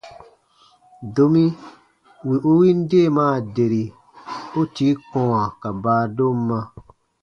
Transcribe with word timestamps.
Domi 1.15 1.43
wì 2.27 2.35
u 2.49 2.51
win 2.59 2.79
deemaa 2.89 3.35
deri, 3.55 3.83
u 4.59 4.61
tii 4.75 4.93
kɔ̃wa 5.11 5.41
ka 5.61 5.69
baadomma. 5.83 6.59